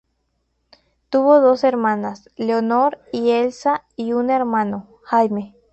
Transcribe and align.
Tuvo 1.11 1.39
dos 1.41 1.63
hermanas, 1.63 2.31
Leonor 2.35 2.97
y 3.13 3.29
Elsa 3.29 3.83
y 3.95 4.13
un 4.13 4.31
hermano, 4.31 4.89
Jaime. 5.03 5.55